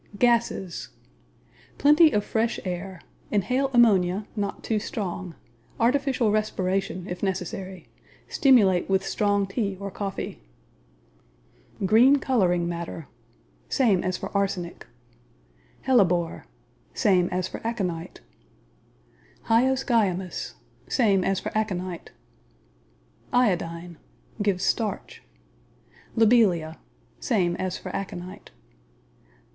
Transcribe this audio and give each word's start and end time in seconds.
Gases 0.17 0.89
Plenty 1.77 2.09
of 2.11 2.25
fresh 2.25 2.59
air. 2.65 3.01
Inhale 3.29 3.69
ammonia 3.71 4.25
(not 4.35 4.63
too 4.63 4.79
strong). 4.79 5.35
Artificial 5.79 6.31
respiration 6.31 7.05
if 7.07 7.21
necessary. 7.21 7.87
Stimulate 8.27 8.89
with 8.89 9.05
strong 9.05 9.45
tea 9.45 9.77
or 9.79 9.91
coffee. 9.91 10.41
Green 11.85 12.15
coloring 12.15 12.67
matter 12.67 13.09
Same 13.69 14.03
as 14.03 14.17
for 14.17 14.35
arsenic. 14.35 14.87
Hellebore 15.81 16.47
Same 16.95 17.29
as 17.31 17.47
for 17.47 17.61
aconite. 17.63 18.21
Hyoscyamus 19.49 20.55
Same 20.89 21.23
as 21.23 21.39
for 21.39 21.55
aconite. 21.55 22.09
Iodine 23.31 23.99
Give 24.41 24.63
starch. 24.63 25.21
Lobelia 26.15 26.79
Same 27.19 27.55
as 27.57 27.77
for 27.77 27.95
aconite. 27.95 28.49